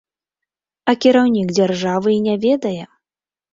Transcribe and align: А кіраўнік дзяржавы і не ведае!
А 0.91 0.95
кіраўнік 1.05 1.53
дзяржавы 1.59 2.17
і 2.17 2.19
не 2.31 2.35
ведае! 2.49 2.83